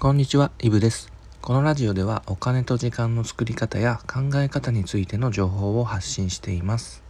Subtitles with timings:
[0.00, 1.10] こんにちは、イブです。
[1.42, 7.02] このラジオではお金と時間の作り方や考え方についての情報を発信しています。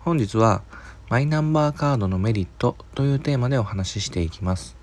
[0.00, 0.64] 本日は
[1.08, 4.76] マイナンバーカードのメリットというテーマでお話ししていきます。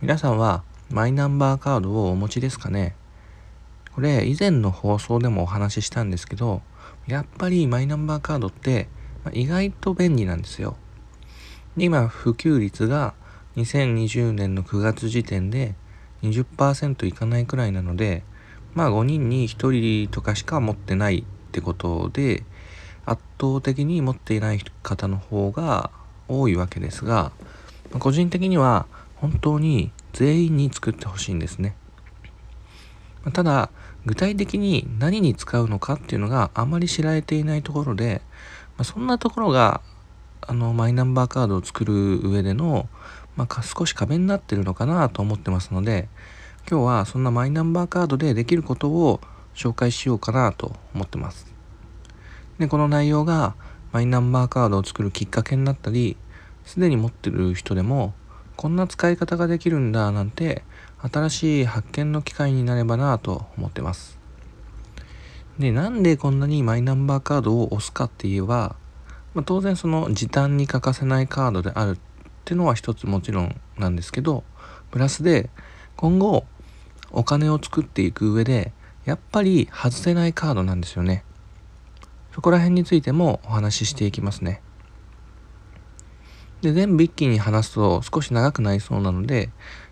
[0.00, 2.96] 皆さんはマイナンバーカードをお持ちですかね？
[3.94, 6.60] これ以前の放送でもお話ししたんですけど、
[7.06, 8.88] やっぱりマイナンバーカードって
[9.32, 10.76] 意外と便利なんですよ。
[11.76, 13.14] 今普及率が
[13.54, 15.76] 2020年の9月時点で
[16.22, 18.22] 20%いかないくらいなので
[18.74, 22.44] まあ5人に1人とかしか持ってないってことで
[23.04, 25.90] 圧倒的に持っていない方の方が
[26.28, 27.32] 多いわけですが
[27.98, 31.76] 個人的には本当に全員に作ってほしいんですね。
[33.32, 33.70] ただ
[34.04, 38.20] 具体的に何に使うのかっていうのがあまり知られていないところで
[38.76, 39.80] まそんなところが
[40.40, 42.88] あのマイナンバーカードを作る上での
[43.36, 46.08] まあ、少し壁になってるのかなと思ってますので
[46.70, 49.20] 今日はそんなマイナンバーカードでできることを
[49.54, 51.52] 紹介しようかなと思ってます。
[52.58, 53.54] でこの内容が
[53.92, 56.16] マイナンバーカードを作るきっかけになったり
[56.64, 58.14] すでに持ってる人でも
[58.56, 60.62] こんな使い方ができるんだなんて
[60.98, 64.18] 新しい発見の機会になればなと思ってます。
[65.58, 68.76] でなんでこんなにマイナンバーカードを押すかって言えば、
[69.34, 71.98] まあ、当然その時短に欠かせないカードである
[72.42, 74.42] っていうのは一つもちろんなんですけど
[74.90, 75.48] プラスで
[75.96, 76.44] 今後
[77.12, 78.72] お金を作っていく上で
[79.04, 81.24] やっぱり外せないカードなんですよね。
[82.34, 84.60] そこら辺についてもお話ししていきますね。
[86.62, 89.50] で全部一気に話すと少し長くなりそうなので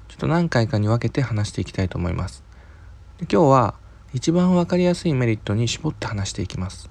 [0.08, 2.42] ちょっと何回かに分けて話していきたいと思います。
[3.18, 3.74] で今日は
[4.12, 6.90] 一番分かりやすいメリットに絞って話していきます。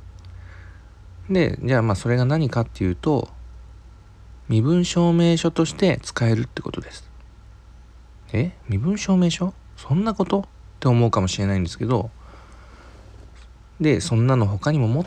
[1.29, 3.29] でじゃあまあそれが何かっていうと
[4.49, 7.09] 身分証明書として使えるってことです。
[8.33, 8.51] え？
[8.67, 9.53] 身分証明書？
[9.77, 10.41] そんなこと？
[10.41, 10.45] っ
[10.79, 12.09] て思うかもしれないんですけど
[13.79, 15.05] でそんなの他にも持っ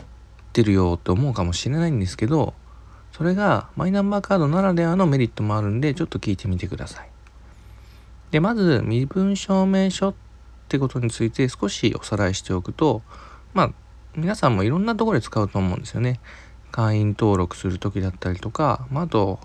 [0.53, 2.53] てるよって思うかもしれないんですけど
[3.11, 7.09] それがマイナンバーカードならではのメリットもあるんでちょっと聞いてみてください。
[8.31, 10.13] でまず身分証明書っ
[10.69, 13.01] てことについて少しおさらいしておくと
[13.53, 13.73] まあ
[14.15, 16.19] 皆さんもいろんなところで使うと思うんですよね。
[16.73, 19.39] 会員登録する時だったりとか、まあ、あと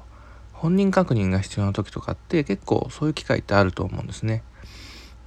[0.55, 4.43] 本人確認が必要な時とかって結構そういう機会ってあると思うんですね。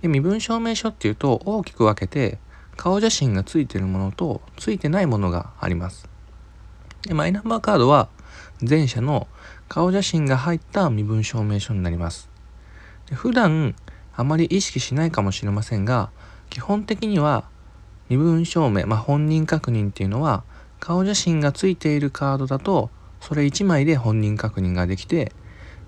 [0.02, 2.40] で身分証明書っていうと大きく分けて
[2.76, 6.10] 顔写真がついてるものとついてないものがあります。
[7.04, 8.10] でマイナンバーカードは
[8.68, 9.28] 前者の
[9.70, 12.32] 顔写真が入った身分証明書になります。
[13.06, 13.76] で普段
[14.16, 16.10] あまり意識しないかもしれませんが
[16.50, 17.46] 基本的には
[18.10, 20.44] 身分証明、まあ、本人確認っていうのは
[20.82, 22.90] 顔写真がついているカードだと
[23.22, 25.32] それ1枚で本人確認ができて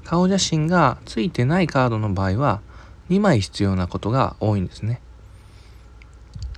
[0.05, 2.61] 顔写真がついてないカードの場合は
[3.09, 5.01] 2枚必要なことが多いんですね。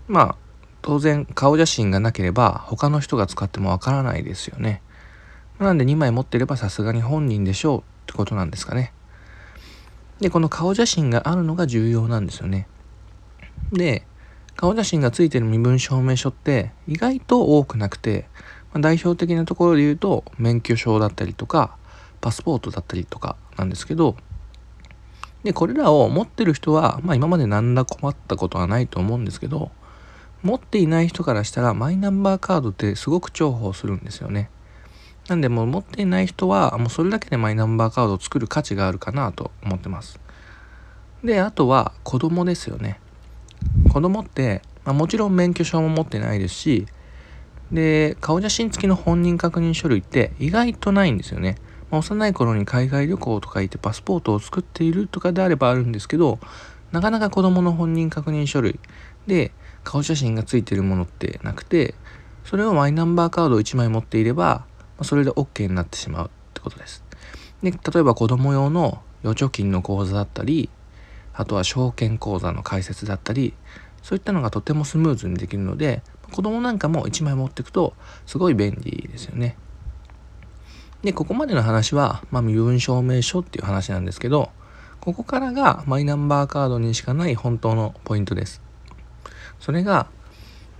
[0.07, 0.35] まあ
[0.81, 4.81] 当然顔写真がなければ他の人が使ってもわからないですよね。
[5.57, 8.91] なんで2枚持ってればさすがに本人でしょうってことなんですかね。
[10.19, 12.67] でこの顔写真があるのが重要なんですよね。
[13.71, 14.05] で
[14.55, 18.27] 顔写真がついてる身分証明書って意外と多くなくて、
[18.73, 21.77] まあ、代表的なところで言うと免許証だったりとか
[22.21, 24.15] パスポートだったりとかなんですけど
[25.43, 29.71] でこれらを持ってる人は、まあ、今まで何ら困ったことはないと思うんですけど
[30.41, 34.49] 持っていない人からしたらマイナンバーカードってすごく重宝するんですよね。
[35.27, 40.19] なんでもう持っていない人はもうそれだけでマイナンバーカードを作る価値があるかなと思ってます。
[41.23, 42.99] で、あとは子供ですよね。
[43.91, 46.85] 子供って、まあ、もちろん免許証も持ってないですし
[47.71, 51.57] で顔写真付きの本人確認書類って意外とないんですよね、
[51.91, 56.39] まあ、幼い頃に海外旅行とか行ってパスポートを作っているとかであればあるんですけど
[56.91, 58.79] なかなか子供の本人確認書類
[59.27, 59.51] で
[59.83, 61.95] 顔写真が付いてるものってなくて
[62.43, 64.65] それをマイナンバーカードを1枚持っていれば、ま
[64.99, 67.03] あ、それで OK になってしまうってことです。
[67.63, 70.69] で例えば子供用の預貯金の口座だったり
[71.35, 73.53] あとは証券口座の開設だったり
[74.01, 76.01] そういったのがとてもスムーズにできるので
[76.31, 77.93] 子供なんかも1枚持っていくと
[78.25, 79.57] すごい便利ですよね。
[81.03, 84.49] でここまでの話は、まあ、身分証明書っていう話なんですけど
[85.01, 88.61] ここからがマイナンバーカードにしかない本当のポイントです。
[89.59, 90.07] それが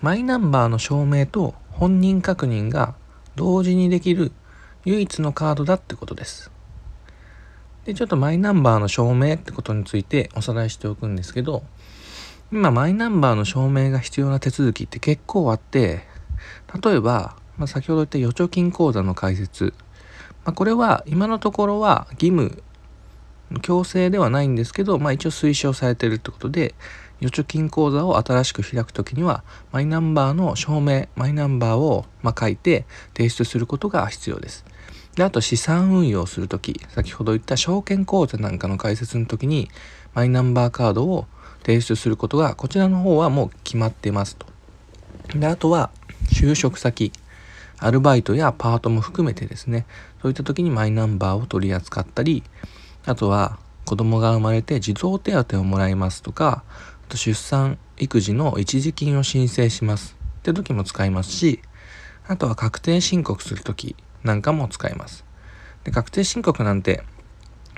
[0.02, 2.96] マイナンバーの証明と本人確認が
[3.36, 4.32] 同時にできる
[4.84, 6.55] 唯一のカードだってことです。
[7.86, 11.64] で、ちょっとマイナンバーの証明ってことについておさらいしておくんですけど、
[12.52, 16.04] 今マイナンバーの証明が必要な手続きって結構あって、
[16.84, 19.74] 例えば、まあ、先ほど言った預貯金口座の開設、
[20.44, 22.62] まあ、これは今のところは義務
[23.62, 26.74] 強制ではないんですけど、まあ、一応推奨されてるってことで
[27.22, 32.86] 預貯金口座を新しく開く時にはマイナンバーの証明マイナンバーをま書いて
[33.16, 34.66] 提出することが必要です。
[35.16, 39.70] であと資産運用する時先ほど言った証券口座なんかの開設の時に
[40.14, 41.26] マイナンバーカードを
[41.62, 44.46] 提出することがこちらの方はもう決まってますと。
[45.36, 45.90] であとは
[46.32, 47.12] 就職先
[47.78, 49.86] アルバイトやパートも含めてですね
[50.22, 52.44] そういった時にマイナンバーを取り扱ったり
[53.06, 56.64] あとは子供が生まれて児童手当をもらいますとか
[57.08, 61.62] あと出産育児の一時金を申請しますって時も使いますし
[62.28, 65.24] あとは確定申告する時なんかも使います。
[65.86, 67.04] で確定申告なんて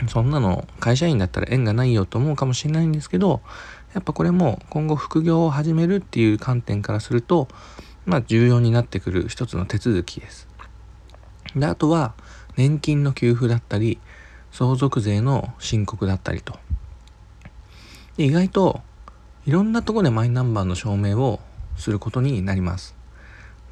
[0.08, 3.42] そんなの会社員だったら縁がないよと思うかもしれないんですけど
[3.94, 7.48] やっぱこれも今後副業を始めるっていう観点からすると
[8.06, 10.48] まあ重要になってくる一つの手続きです。
[11.56, 12.14] であとは
[12.56, 14.00] 年金の給付だったり
[14.52, 16.58] 相続税の申告だったりと。
[18.16, 18.82] で意外と
[19.46, 21.40] いろんなとこでマイナンバーの証明を
[21.76, 22.97] することになります。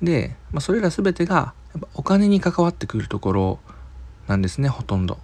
[0.02, 3.60] で、まあ、それら全てがやっぱお金に関わってくるところ
[4.28, 5.16] なんですねほとんど、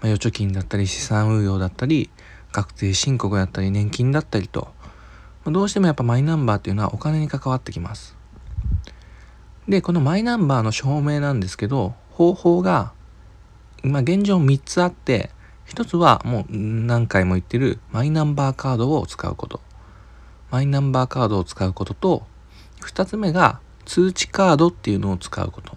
[0.00, 2.10] まあ、預貯金だったり資産運用だったり
[2.52, 4.72] 確定申告だったり年金だったりと、
[5.44, 8.16] まあ、どうしてもやっぱマイナンバーっていうのはお金に関わってきます。
[9.68, 12.92] でこのマイナンバーの証明なんですけど方法が
[13.82, 15.30] まあ、現状3つあって
[15.68, 19.60] 1つはもう何回も言ってるマイナンバーカードを使うこと。
[20.50, 22.26] マイナンバーカードを使うことと
[22.82, 23.60] 2つ目が
[23.90, 25.76] 通知カードっていうのを使うこと。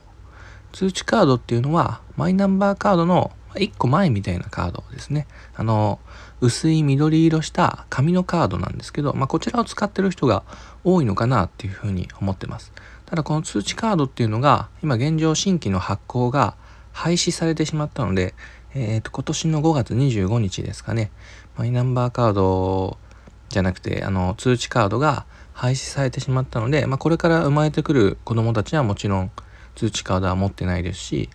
[0.71, 5.25] 通知カードっていうのはマイナンバーカードの1個前みたいなカードですね。
[5.55, 5.99] あの
[6.39, 10.43] 薄い緑色した紙のカードなんですけど、まあ、こちらを使ってる人が
[10.83, 12.71] 多いのかなっていうふうに思ってます。
[13.07, 16.55] ただこの通知カードっていうのが今現状新規の発行が
[16.91, 18.35] 廃止されてしまったので、
[18.75, 21.09] えー、と今年の5月25日ですかね。
[21.57, 22.99] マイナンバーカード
[23.49, 29.31] じゃなくてあの通知カードが廃止されてしまったので、まあ、これから生まれてくる子どもたちはもちろん
[29.75, 31.29] 通知カードは持ってないですし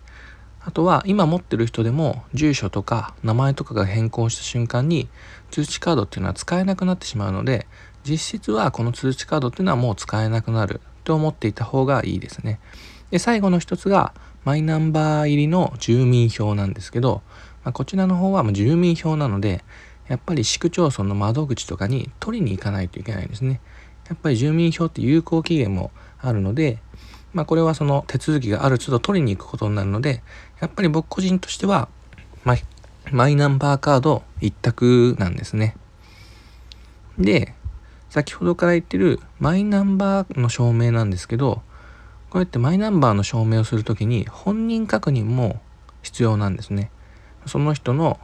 [0.61, 5.07] あとは今持ってる人でも住所とか名前とかが変更した瞬間に
[5.51, 7.65] 通知カードっていうのは使えなくなってしまうので
[8.03, 12.59] 実質はこの通知カードっていうのはもう使えなくなると思っていた方がいいですね。
[13.11, 14.13] で最後の一つが
[14.45, 17.21] マイナンバー入りの住民票なんですけど、
[17.63, 19.63] まあ、こちらの方は住民票なので
[20.07, 23.61] やっぱり市区町村の窓口とかに取りに行かないといけないんですね。
[24.09, 26.79] やっぱり住民票って有効期限もあるので、
[27.33, 30.23] まあ、これはその手続きがある都度取りに行くことになるので
[30.59, 31.87] やっぱり僕個人としては
[32.43, 32.63] マイ
[33.11, 35.75] マイナンバーカード一択なんですね。
[37.17, 37.53] で
[38.09, 41.61] 先ほどから言ってるマイナンバーの証明なんですけど
[42.29, 45.59] こうやってマイナンバーの証明をするときに本人確認も
[46.01, 46.91] 必要なんですね。
[47.45, 48.19] その人の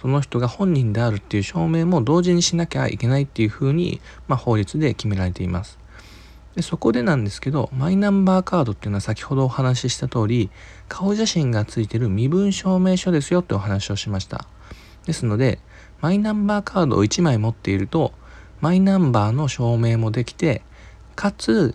[0.00, 5.78] その人が本人であるっていう証明も同時にしなきゃいけないっていうふうに、まあ、法律で決められています。
[6.54, 10.50] でそこでなんですけどマイナンバーカードっていうのは先ほどお話しした通り
[10.88, 14.46] 顔写真がついてる身分証明書ですよってお話をしました。
[15.04, 15.58] ですので
[16.00, 18.12] マイナンバーカードを1枚持っていると
[18.62, 20.62] マイナンバーの証明もできて
[21.14, 21.74] かつ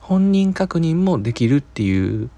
[0.00, 2.28] 本人確認もできるっていう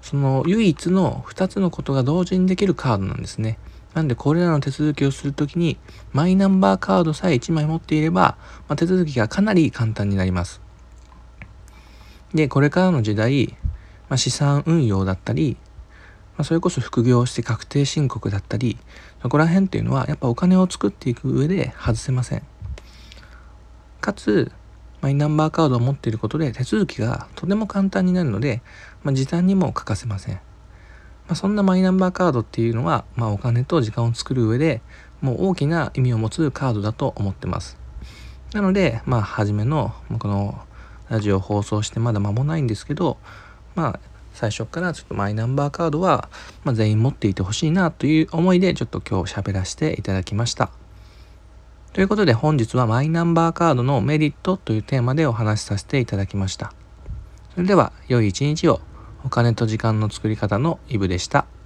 [0.00, 3.58] その唯一の2つのことが同時にできるカードなんですね。
[3.94, 5.78] なんでこれらの手続きをするときに
[6.12, 8.36] マイナンバーカードさえ1枚持っていれば、
[8.68, 10.60] まあ、手続きがかなり簡単になります。
[12.34, 13.56] で、これからの時代、
[14.08, 15.56] まあ、資産運用だったり、
[16.36, 18.78] まあ、それこそ副業して確定申告だったり、
[19.22, 22.42] そこら辺っていうのはやっぱお金を作っていく上で外せません。
[24.00, 24.52] かつ、
[25.00, 28.62] マイナンバーカードを持っていることで手続きがとても簡単になるので、
[29.02, 30.40] まあ、時短にも欠かせません。
[31.28, 34.80] まあ、そんなマイナンバーカードっていうのは、まあ、お金と時間を作る上で
[35.20, 37.76] もう大きな意味を持つカードだと思ってます。
[38.54, 40.58] なので、まあ、初めのこの
[41.10, 43.18] ラジオ放送してまだ間もないんですけど、
[43.74, 44.00] まあ、
[44.32, 46.30] 最初からちょっとマイナンバーカードは、
[46.64, 50.70] ま、全員持っていてほしいなという思いでちょっと今日喋らせていただきました。
[51.92, 56.72] ということで本日はマイナンバーカードのメリットというテーマでお話しさせていただきました。
[57.54, 58.80] それでは良い一日を
[59.24, 61.57] お金と時間の作り方のイブでした。